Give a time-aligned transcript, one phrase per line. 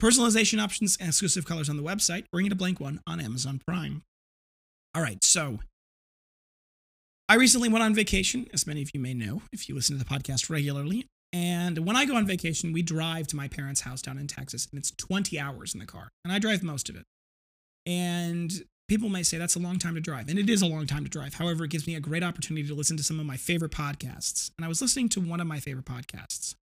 [0.00, 3.60] personalization options, and exclusive colors on the website, you get a blank one on Amazon
[3.66, 4.02] Prime.
[4.94, 5.60] All right, so
[7.28, 10.04] I recently went on vacation, as many of you may know if you listen to
[10.04, 11.06] the podcast regularly.
[11.32, 14.66] And when I go on vacation, we drive to my parents' house down in Texas,
[14.72, 17.04] and it's 20 hours in the car, and I drive most of it.
[17.86, 18.52] And
[18.88, 21.04] people may say that's a long time to drive, and it is a long time
[21.04, 21.34] to drive.
[21.34, 24.50] However, it gives me a great opportunity to listen to some of my favorite podcasts.
[24.58, 26.56] And I was listening to one of my favorite podcasts,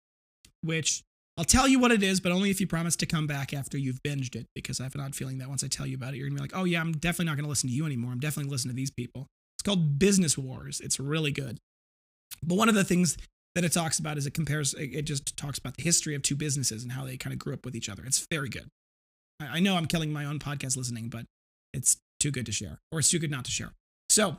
[0.63, 1.05] which
[1.39, 3.77] I'll tell you what it is, but only if you promise to come back after
[3.77, 6.15] you've binged it, because I have an odd feeling that once I tell you about
[6.15, 8.13] it, you're gonna be like, oh yeah, I'm definitely not gonna listen to you anymore.
[8.13, 9.27] I'm definitely listening to these people.
[9.57, 10.81] It's called Business Wars.
[10.81, 11.59] It's really good.
[12.43, 13.19] But one of the things
[13.55, 16.37] that it talks about is it compares, it just talks about the history of two
[16.37, 18.05] businesses and how they kind of grew up with each other.
[18.05, 18.69] It's very good.
[19.41, 21.27] I know I'm killing my own podcast listening, but
[21.75, 23.73] it's too good to share, or it's too good not to share.
[24.09, 24.39] So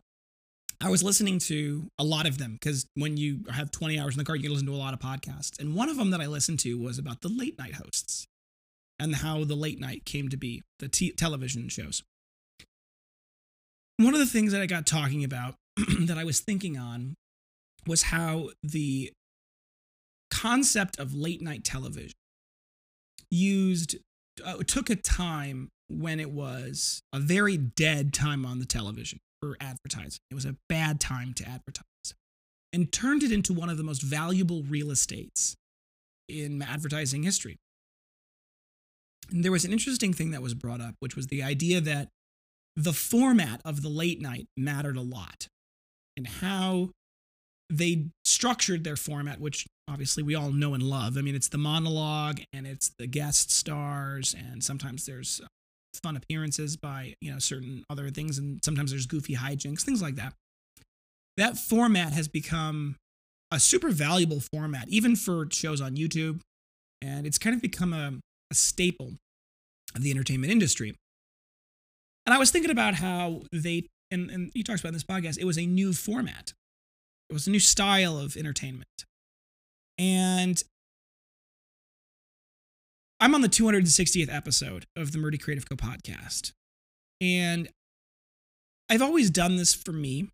[0.80, 4.20] I was listening to a lot of them because when you have 20 hours in
[4.20, 5.60] the car, you can listen to a lot of podcasts.
[5.60, 8.28] And one of them that I listened to was about the late night hosts
[9.00, 12.04] and how the late night came to be, the t- television shows.
[13.98, 15.56] One of the things that I got talking about
[16.02, 17.16] that I was thinking on
[17.88, 19.12] was how the
[20.30, 22.14] concept of late night television
[23.32, 23.96] used
[24.46, 29.58] uh, took a time when it was a very dead time on the television for
[29.60, 30.20] advertising.
[30.32, 31.84] It was a bad time to advertise
[32.74, 35.56] and turned it into one of the most valuable real estates
[36.28, 37.58] in advertising history.
[39.32, 42.10] And there was an interesting thing that was brought up, which was the idea that
[42.76, 45.48] the format of the late night mattered a lot
[46.16, 46.92] and how
[47.70, 51.18] they structured their format, which obviously we all know and love.
[51.18, 55.42] I mean, it's the monologue and it's the guest stars, and sometimes there's
[56.04, 60.16] fun appearances by you know certain other things, and sometimes there's goofy hijinks, things like
[60.16, 60.34] that.
[61.38, 62.96] That format has become
[63.52, 66.42] a super valuable format, even for shows on YouTube,
[67.02, 68.14] and it's kind of become a,
[68.52, 69.14] a staple
[69.96, 70.96] of the entertainment industry.
[72.26, 75.38] And I was thinking about how they, and, and he talks about in this podcast,
[75.40, 76.54] it was a new format.
[77.30, 79.06] It was a new style of entertainment.
[79.98, 80.62] And
[83.20, 86.52] I'm on the 260th episode of the Murdy Creative Co podcast.
[87.20, 87.68] And
[88.90, 90.30] I've always done this for me.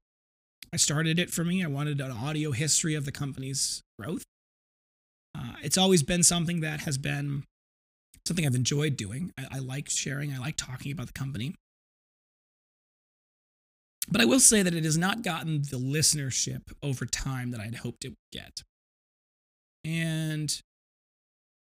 [0.74, 1.64] I started it for me.
[1.64, 4.24] I wanted an audio history of the company's growth.
[5.38, 7.44] Uh, it's always been something that has been
[8.28, 9.32] something I've enjoyed doing.
[9.38, 11.56] I, I like sharing, I like talking about the company.
[14.10, 17.76] But I will say that it has not gotten the listenership over time that I'd
[17.76, 18.64] hoped it would get.
[19.86, 20.62] And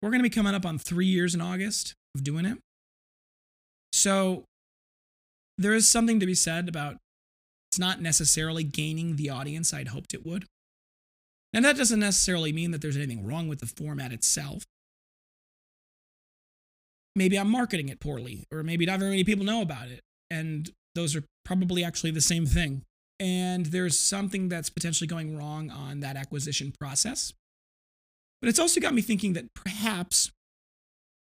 [0.02, 2.58] we're going to be coming up on three years in August of doing it.
[3.92, 4.44] So
[5.56, 6.98] there is something to be said about
[7.70, 10.46] it's not necessarily gaining the audience I'd hoped it would.
[11.52, 14.64] And that doesn't necessarily mean that there's anything wrong with the format itself.
[17.16, 20.00] Maybe I'm marketing it poorly, or maybe not very many people know about it.
[20.30, 22.82] And those are probably actually the same thing.
[23.18, 27.32] And there's something that's potentially going wrong on that acquisition process.
[28.40, 30.30] But it's also got me thinking that perhaps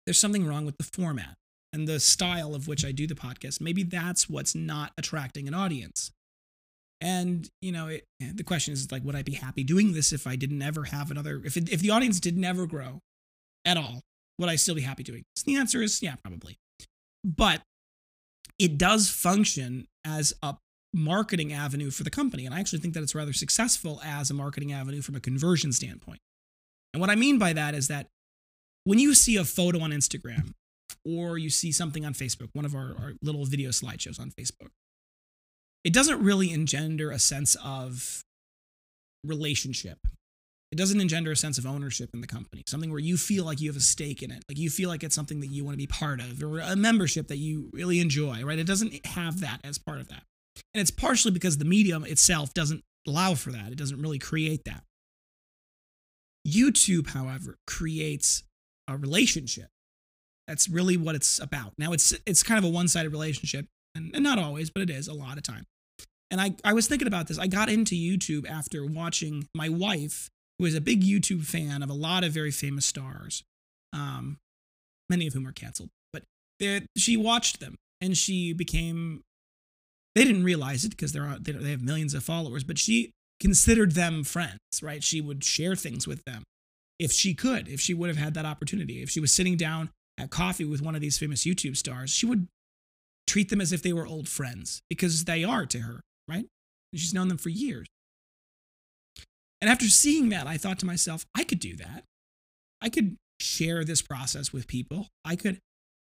[0.06, 1.36] there's something wrong with the format
[1.74, 3.62] and the style of which I do the podcast.
[3.62, 6.12] Maybe that's what's not attracting an audience.
[7.02, 10.26] And you know, it, the question is like, would I be happy doing this if
[10.26, 11.42] I didn't ever have another?
[11.44, 13.00] If it, if the audience did never grow
[13.66, 14.02] at all,
[14.40, 15.44] would I still be happy doing this?
[15.44, 16.58] The answer is yeah, probably.
[17.24, 17.62] But
[18.60, 20.56] it does function as a
[20.94, 24.34] marketing avenue for the company, and I actually think that it's rather successful as a
[24.34, 26.20] marketing avenue from a conversion standpoint.
[26.96, 28.08] And what I mean by that is that
[28.86, 30.54] when you see a photo on Instagram
[31.04, 34.70] or you see something on Facebook, one of our, our little video slideshows on Facebook,
[35.84, 38.24] it doesn't really engender a sense of
[39.26, 39.98] relationship.
[40.72, 43.60] It doesn't engender a sense of ownership in the company, something where you feel like
[43.60, 45.74] you have a stake in it, like you feel like it's something that you want
[45.74, 48.58] to be part of, or a membership that you really enjoy, right?
[48.58, 50.24] It doesn't have that as part of that.
[50.74, 54.64] And it's partially because the medium itself doesn't allow for that, it doesn't really create
[54.64, 54.84] that.
[56.46, 58.44] YouTube, however, creates
[58.88, 59.68] a relationship.
[60.48, 61.74] That's really what it's about.
[61.78, 63.66] Now it's it's kind of a one-sided relationship,
[63.96, 65.66] and, and not always, but it is a lot of time.
[66.30, 67.40] And I, I was thinking about this.
[67.40, 71.90] I got into YouTube after watching my wife, who is a big YouTube fan of
[71.90, 73.44] a lot of very famous stars,
[73.94, 74.38] um,
[75.10, 76.24] many of whom are canceled, but
[76.98, 79.24] she watched them and she became
[80.16, 84.24] they didn't realize it because they're they have millions of followers but she considered them
[84.24, 85.04] friends right?
[85.04, 86.44] She would share things with them
[87.00, 89.02] if she could if she would have had that opportunity.
[89.02, 92.26] If she was sitting down at coffee with one of these famous youtube stars she
[92.26, 92.48] would
[93.28, 96.46] treat them as if they were old friends because they are to her right?
[96.94, 97.88] And she's known them for years.
[99.62, 102.04] And after seeing that i thought to myself i could do that.
[102.82, 105.08] I could share this process with people.
[105.24, 105.60] I could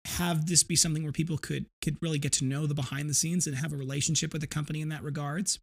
[0.06, 3.14] have this be something where people could could really get to know the behind the
[3.14, 5.58] scenes and have a relationship with the company in that regards.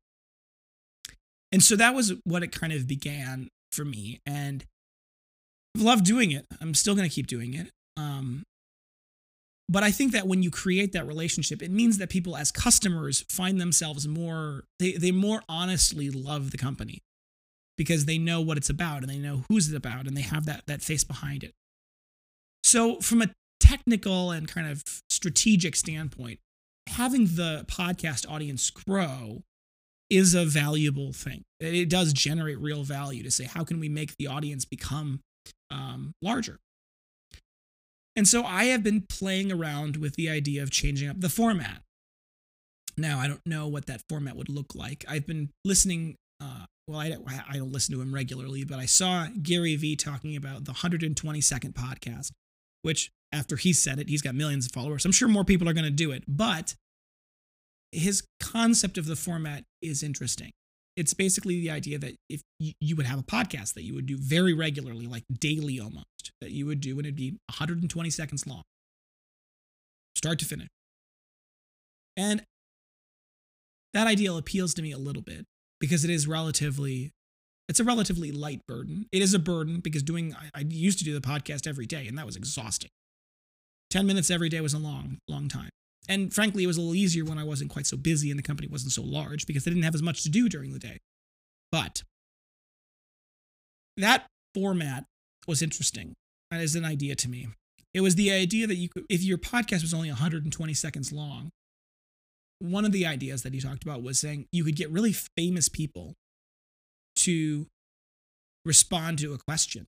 [1.52, 4.66] And so that was what it kind of began for me and
[5.76, 6.46] I've loved doing it.
[6.60, 7.70] I'm still going to keep doing it.
[7.96, 8.44] Um,
[9.68, 13.24] but I think that when you create that relationship, it means that people as customers
[13.30, 17.00] find themselves more they they more honestly love the company
[17.78, 20.46] because they know what it's about and they know who's it about and they have
[20.48, 21.54] that that face behind it.
[22.64, 23.30] So from a
[23.60, 26.40] technical and kind of strategic standpoint,
[26.88, 29.44] having the podcast audience grow
[30.10, 31.44] is a valuable thing.
[31.60, 35.20] It does generate real value to say, how can we make the audience become
[35.70, 36.58] um, larger?
[38.16, 41.82] And so I have been playing around with the idea of changing up the format.
[42.98, 45.06] Now, I don't know what that format would look like.
[45.08, 48.86] I've been listening, uh, well, I, don't, I don't listen to him regularly, but I
[48.86, 52.32] saw Gary Vee talking about the 120 second podcast,
[52.82, 54.10] which after he said it.
[54.10, 55.06] He's got millions of followers.
[55.06, 56.76] I'm sure more people are going to do it, but
[57.92, 60.52] his concept of the format is interesting.
[60.96, 64.18] It's basically the idea that if you would have a podcast that you would do
[64.18, 68.64] very regularly, like daily almost, that you would do, and it'd be 120 seconds long,
[70.16, 70.68] start to finish.
[72.18, 72.44] And
[73.94, 75.46] that ideal appeals to me a little bit
[75.80, 77.12] because it is relatively
[77.70, 79.06] it's a relatively light burden.
[79.12, 82.08] It is a burden because doing I, I, used to do the podcast every day
[82.08, 82.90] and that was exhausting.
[83.92, 85.70] 10 minutes every day was a long, long time.
[86.10, 88.44] And frankly, it was a little easier when I wasn't quite so busy and the
[88.44, 90.98] company wasn't so large because they didn't have as much to do during the day.
[91.72, 92.02] But
[93.96, 94.26] that
[94.56, 95.06] format
[95.48, 96.16] was interesting
[96.52, 97.50] as an idea to me.
[97.94, 101.52] It was the idea that you could, if your podcast was only 120 seconds long,
[102.58, 105.70] one of the ideas that he talked about was saying you could get really famous
[105.70, 106.16] people
[107.18, 107.68] to
[108.66, 109.86] respond to a question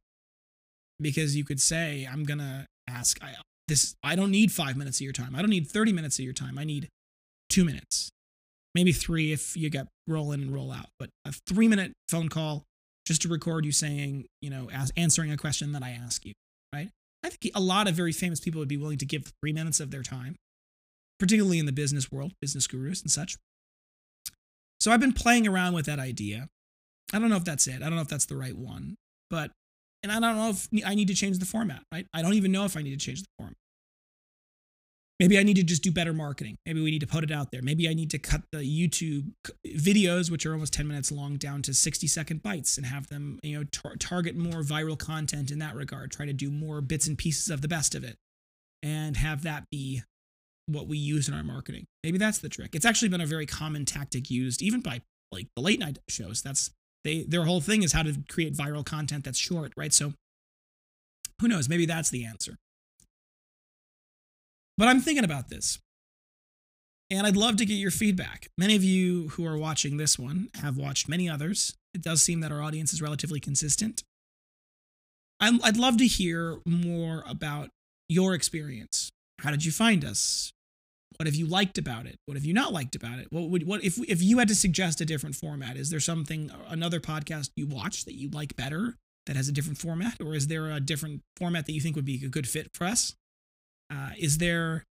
[1.00, 3.19] because you could say, I'm going to ask,
[3.71, 5.33] this I don't need 5 minutes of your time.
[5.33, 6.59] I don't need 30 minutes of your time.
[6.59, 6.89] I need
[7.50, 8.12] 2 minutes.
[8.75, 10.88] Maybe 3 if you get roll in and roll out.
[11.00, 12.65] But a 3 minute phone call
[13.07, 16.33] just to record you saying, you know, as, answering a question that I ask you,
[16.73, 16.89] right?
[17.23, 19.79] I think a lot of very famous people would be willing to give 3 minutes
[19.79, 20.35] of their time,
[21.17, 23.38] particularly in the business world, business gurus and such.
[24.81, 26.50] So I've been playing around with that idea.
[27.13, 27.77] I don't know if that's it.
[27.81, 28.95] I don't know if that's the right one,
[29.29, 29.51] but
[30.03, 32.06] and I don't know if I need to change the format, right?
[32.13, 33.56] I don't even know if I need to change the format.
[35.21, 36.57] Maybe I need to just do better marketing.
[36.65, 37.62] Maybe we need to put it out there.
[37.62, 39.33] Maybe I need to cut the YouTube
[39.68, 43.39] videos, which are almost 10 minutes long, down to 60 second bites and have them,
[43.44, 46.12] you know, tar- target more viral content in that regard.
[46.12, 48.18] Try to do more bits and pieces of the best of it
[48.81, 50.01] and have that be
[50.65, 51.85] what we use in our marketing.
[52.03, 52.74] Maybe that's the trick.
[52.74, 55.01] It's actually been a very common tactic used even by
[55.31, 56.41] like the late night shows.
[56.41, 56.71] That's
[57.03, 59.94] they their whole thing is how to create viral content that's short, right?
[59.94, 60.13] So
[61.39, 61.69] who knows?
[61.69, 62.57] Maybe that's the answer.
[64.78, 65.80] But I'm thinking about this.
[67.12, 68.48] And I'd love to get your feedback.
[68.58, 71.75] Many of you who are watching this one have watched many others.
[71.94, 74.04] It does seem that our audience is relatively consistent.
[75.42, 77.70] i would love to hear more about
[78.08, 79.12] your experience.
[79.40, 80.54] How did you find us?
[81.18, 82.16] What have you liked about it?
[82.25, 83.28] What have you not liked about it?
[83.30, 85.78] What would what if if you had to suggest a different format?
[85.78, 89.78] Is there something another podcast you watch that you like better that has a different
[89.78, 92.70] format, or is there a different format that you think would be a good fit
[92.74, 93.16] for us?
[93.91, 94.86] Uh, is there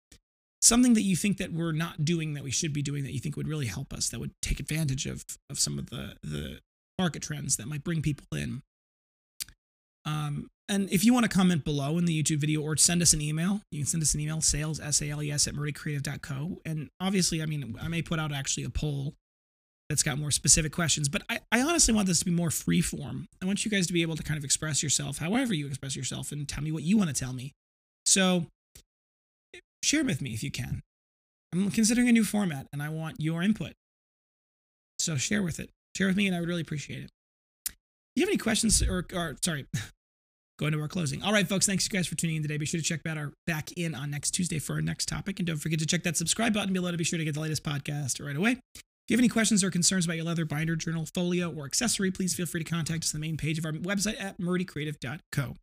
[0.63, 3.21] something that you think that we're not doing that we should be doing that you
[3.21, 6.59] think would really help us that would take advantage of of some of the the
[6.99, 8.63] market trends that might bring people in
[10.07, 13.13] um, and if you want to comment below in the YouTube video or send us
[13.13, 16.61] an email, you can send us an email, sales, S-A-L-E-S at murdycreative.co.
[16.65, 19.15] And obviously, I mean, I may put out actually a poll
[19.89, 22.81] that's got more specific questions, but I, I honestly want this to be more free
[22.81, 23.27] form.
[23.41, 25.95] I want you guys to be able to kind of express yourself however you express
[25.95, 27.53] yourself and tell me what you want to tell me.
[28.05, 28.47] So
[29.83, 30.83] share with me if you can.
[31.53, 33.73] I'm considering a new format and I want your input.
[34.99, 35.71] So share with it.
[35.97, 37.11] Share with me and I would really appreciate it.
[38.15, 39.67] You have any questions or, or sorry,
[40.59, 41.23] go into our closing.
[41.23, 42.57] All right, folks, thanks you guys for tuning in today.
[42.57, 45.39] Be sure to check back, our, back in on next Tuesday for our next topic.
[45.39, 47.41] And don't forget to check that subscribe button below to be sure to get the
[47.41, 48.59] latest podcast right away.
[49.07, 52.11] If you have any questions or concerns about your leather binder, journal, folio, or accessory,
[52.11, 55.55] please feel free to contact us on the main page of our website at murdycreative.co.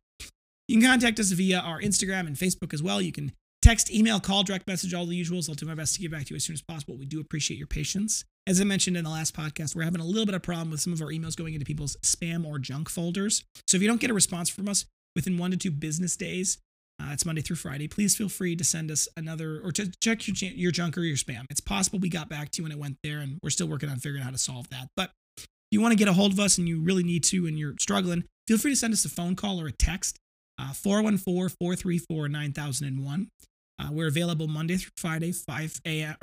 [0.66, 3.02] You can contact us via our Instagram and Facebook as well.
[3.02, 3.32] You can
[3.64, 5.48] text, email, call, direct message, all the usuals.
[5.48, 6.98] I'll do my best to get back to you as soon as possible.
[6.98, 8.22] We do appreciate your patience.
[8.46, 10.82] As I mentioned in the last podcast, we're having a little bit of problem with
[10.82, 13.42] some of our emails going into people's spam or junk folders.
[13.66, 14.84] So if you don't get a response from us
[15.16, 16.58] within one to two business days,
[17.02, 17.88] uh, it's Monday through Friday.
[17.88, 21.16] Please feel free to send us another or to check your, your junk or your
[21.16, 21.46] spam.
[21.48, 23.88] It's possible we got back to you and it went there, and we're still working
[23.88, 24.88] on figuring out how to solve that.
[24.94, 27.46] But if you want to get a hold of us and you really need to
[27.46, 30.18] and you're struggling, feel free to send us a phone call or a text.
[30.56, 33.28] Uh, 414 434 9001.
[33.78, 36.16] Uh, we're available Monday through Friday, 5 a.m.,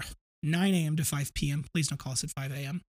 [0.44, 0.96] 9 a.m.
[0.96, 1.66] to 5 p.m.
[1.74, 2.82] Please don't call us at 5 a.m.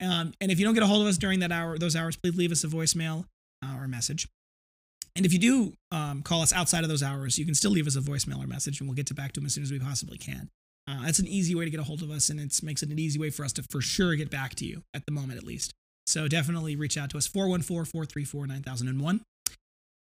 [0.00, 2.16] Um, and if you don't get a hold of us during that hour, those hours,
[2.16, 3.24] please leave us a voicemail
[3.64, 4.28] uh, or a message.
[5.16, 7.86] And if you do um, call us outside of those hours, you can still leave
[7.86, 9.72] us a voicemail or message, and we'll get to back to them as soon as
[9.72, 10.48] we possibly can.
[10.88, 12.90] Uh, that's an easy way to get a hold of us, and it makes it
[12.90, 15.38] an easy way for us to for sure get back to you at the moment,
[15.38, 15.74] at least.
[16.06, 19.20] So definitely reach out to us 414 434 9001.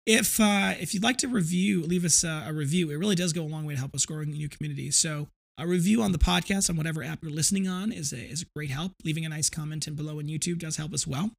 [0.07, 2.91] If uh, if you'd like to review, leave us a, a review.
[2.91, 4.91] It really does go a long way to help us growing the new community.
[4.91, 5.29] So
[5.59, 8.47] a review on the podcast on whatever app you're listening on is a, is a
[8.57, 8.93] great help.
[9.05, 11.31] Leaving a nice comment and below in YouTube does help as well.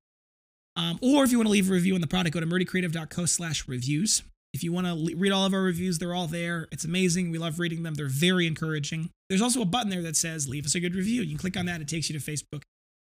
[0.76, 3.26] Um, or if you want to leave a review on the product, go to murdycreative.co
[3.26, 4.24] slash reviews.
[4.54, 6.68] If you want to le- read all of our reviews, they're all there.
[6.72, 7.32] It's amazing.
[7.32, 7.96] We love reading them.
[7.96, 9.10] They're very encouraging.
[9.30, 11.22] There's also a button there that says leave us a good review.
[11.22, 11.82] You can click on that.
[11.82, 12.62] It takes you to Facebook,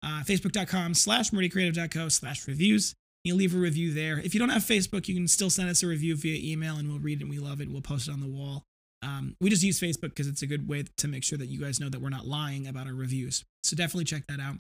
[0.03, 2.95] uh, facebook.com slash murdycreative.co slash reviews.
[3.25, 4.19] You leave a review there.
[4.19, 6.89] If you don't have Facebook, you can still send us a review via email and
[6.89, 7.71] we'll read it and we love it.
[7.71, 8.65] We'll post it on the wall.
[9.03, 11.59] Um, we just use Facebook because it's a good way to make sure that you
[11.59, 13.45] guys know that we're not lying about our reviews.
[13.63, 14.57] So definitely check that out.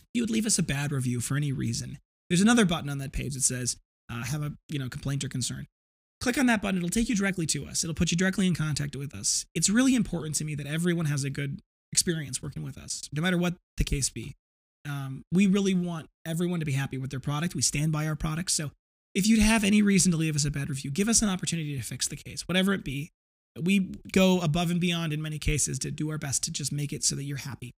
[0.00, 1.98] If you would leave us a bad review for any reason,
[2.28, 3.76] there's another button on that page that says
[4.10, 5.66] uh, have a you know complaint or concern.
[6.20, 6.78] Click on that button.
[6.78, 7.84] It'll take you directly to us.
[7.84, 9.44] It'll put you directly in contact with us.
[9.54, 11.60] It's really important to me that everyone has a good
[11.92, 14.34] experience working with us, no matter what the case be.
[14.86, 17.54] Um, we really want everyone to be happy with their product.
[17.54, 18.54] We stand by our products.
[18.54, 18.70] So
[19.14, 21.76] if you'd have any reason to leave us a bad review, give us an opportunity
[21.76, 23.10] to fix the case, whatever it be.
[23.60, 26.92] We go above and beyond in many cases to do our best to just make
[26.92, 27.72] it so that you're happy.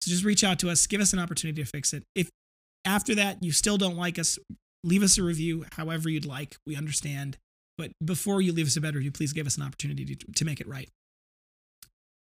[0.00, 2.04] So just reach out to us, give us an opportunity to fix it.
[2.14, 2.30] If
[2.84, 4.38] after that you still don't like us,
[4.84, 6.56] leave us a review however you'd like.
[6.66, 7.36] We understand.
[7.76, 10.44] But before you leave us a bad review, please give us an opportunity to, to
[10.44, 10.88] make it right.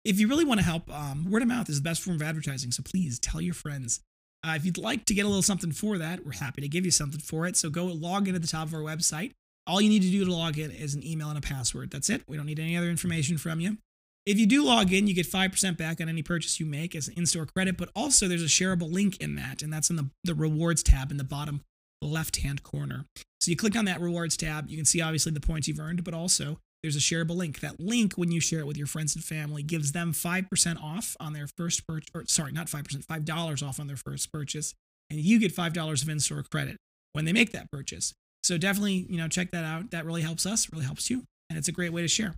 [0.05, 2.23] If you really want to help, um, word of mouth is the best form of
[2.23, 2.71] advertising.
[2.71, 4.01] So please tell your friends.
[4.45, 6.85] Uh, if you'd like to get a little something for that, we're happy to give
[6.85, 7.57] you something for it.
[7.57, 9.33] So go log in at the top of our website.
[9.67, 11.91] All you need to do to log in is an email and a password.
[11.91, 12.23] That's it.
[12.29, 13.79] We don't need any other information from you.
[14.27, 17.09] If you do log in, you get 5% back on any purchase you make as
[17.09, 20.11] in store credit, but also there's a shareable link in that, and that's in the,
[20.25, 21.63] the rewards tab in the bottom
[22.01, 23.07] left hand corner.
[23.41, 26.05] So you click on that rewards tab, you can see obviously the points you've earned,
[26.05, 27.61] but also there's a shareable link.
[27.61, 31.17] That link, when you share it with your friends and family, gives them 5% off
[31.19, 34.75] on their first purchase, or sorry, not 5%, $5 off on their first purchase,
[35.09, 36.77] and you get $5 of in store credit
[37.15, 38.13] when they make that purchase.
[38.43, 39.93] So definitely, you know, check that out.
[39.93, 42.35] That really helps us, really helps you, and it's a great way to share.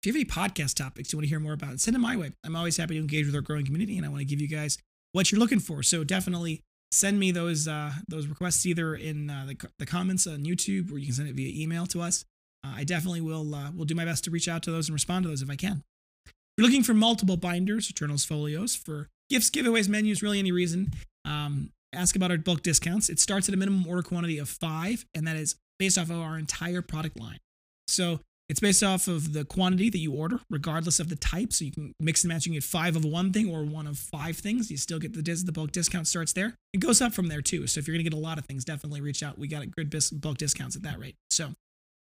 [0.00, 2.16] If you have any podcast topics you want to hear more about, send them my
[2.16, 2.30] way.
[2.46, 4.46] I'm always happy to engage with our growing community, and I want to give you
[4.46, 4.78] guys
[5.10, 5.82] what you're looking for.
[5.82, 6.62] So definitely
[6.92, 10.98] send me those uh, those requests either in uh, the, the comments on YouTube, or
[10.98, 12.24] you can send it via email to us.
[12.64, 14.94] Uh, I definitely will uh, will do my best to reach out to those and
[14.94, 15.82] respond to those if I can.
[16.26, 20.92] If you're looking for multiple binders, journals, folios for gifts, giveaways, menus, really any reason.
[21.24, 23.08] Um, ask about our bulk discounts.
[23.08, 26.20] It starts at a minimum order quantity of five, and that is based off of
[26.20, 27.38] our entire product line.
[27.86, 31.52] So it's based off of the quantity that you order, regardless of the type.
[31.52, 32.46] So you can mix and match.
[32.46, 34.70] You get five of one thing or one of five things.
[34.70, 36.54] You still get the dis- the bulk discount starts there.
[36.72, 37.66] It goes up from there too.
[37.66, 39.38] So if you're gonna get a lot of things, definitely reach out.
[39.38, 41.14] We got a good bis- bulk discounts at that rate.
[41.30, 41.50] So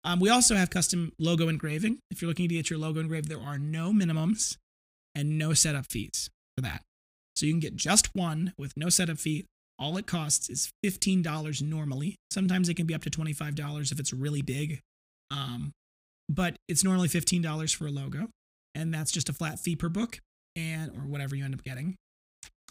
[0.03, 1.99] um, we also have custom logo engraving.
[2.11, 4.57] If you're looking to get your logo engraved, there are no minimums
[5.15, 6.81] and no setup fees for that.
[7.35, 9.45] So you can get just one with no setup fee.
[9.79, 12.15] All it costs is $15 normally.
[12.31, 14.79] Sometimes it can be up to $25 if it's really big.
[15.31, 15.71] Um,
[16.29, 18.27] but it's normally $15 for a logo.
[18.75, 20.19] And that's just a flat fee per book
[20.55, 21.95] and or whatever you end up getting.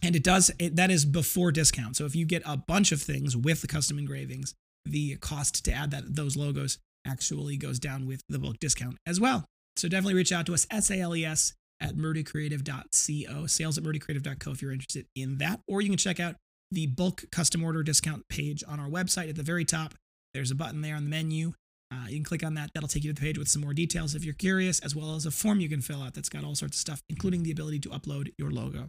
[0.02, 1.96] And it does it, that is before discount.
[1.96, 5.72] So if you get a bunch of things with the custom engravings, the cost to
[5.72, 9.44] add that those logos actually goes down with the bulk discount as well.
[9.76, 15.06] So definitely reach out to us, S-A-L-E-S at murdycreative.co, sales at murdycreative.co if you're interested
[15.16, 15.60] in that.
[15.66, 16.36] Or you can check out
[16.70, 19.94] the bulk custom order discount page on our website at the very top.
[20.32, 21.52] There's a button there on the menu.
[21.92, 22.70] Uh, you can click on that.
[22.72, 25.14] That'll take you to the page with some more details if you're curious, as well
[25.14, 27.50] as a form you can fill out that's got all sorts of stuff, including the
[27.50, 28.88] ability to upload your logo.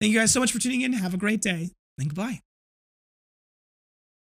[0.00, 0.92] Thank you guys so much for tuning in.
[0.92, 2.40] Have a great day, and goodbye.